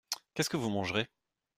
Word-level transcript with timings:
Qu’est-ce 0.33 0.49
que 0.49 0.57
vous 0.57 0.71
mangerez? 0.71 1.07